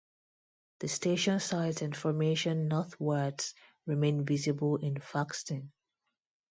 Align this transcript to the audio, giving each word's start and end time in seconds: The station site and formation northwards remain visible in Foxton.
The 0.79 0.87
station 0.87 1.39
site 1.39 1.83
and 1.83 1.95
formation 1.95 2.67
northwards 2.67 3.53
remain 3.85 4.25
visible 4.25 4.77
in 4.77 4.95
Foxton. 4.95 5.69